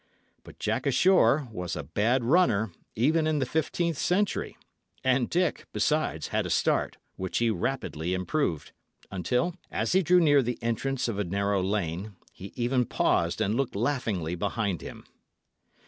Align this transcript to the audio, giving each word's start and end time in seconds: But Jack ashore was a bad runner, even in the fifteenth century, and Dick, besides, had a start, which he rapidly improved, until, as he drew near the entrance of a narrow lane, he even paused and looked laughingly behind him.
But 0.43 0.57
Jack 0.57 0.87
ashore 0.87 1.47
was 1.51 1.75
a 1.75 1.83
bad 1.83 2.23
runner, 2.23 2.71
even 2.95 3.27
in 3.27 3.37
the 3.37 3.45
fifteenth 3.45 3.99
century, 3.99 4.57
and 5.03 5.29
Dick, 5.29 5.67
besides, 5.73 6.29
had 6.29 6.43
a 6.47 6.49
start, 6.49 6.97
which 7.17 7.37
he 7.37 7.51
rapidly 7.51 8.15
improved, 8.15 8.71
until, 9.11 9.53
as 9.69 9.91
he 9.91 10.01
drew 10.01 10.19
near 10.19 10.41
the 10.41 10.57
entrance 10.63 11.07
of 11.07 11.19
a 11.19 11.23
narrow 11.23 11.61
lane, 11.61 12.15
he 12.33 12.51
even 12.55 12.83
paused 12.83 13.41
and 13.41 13.53
looked 13.53 13.75
laughingly 13.75 14.33
behind 14.33 14.81
him. 14.81 15.03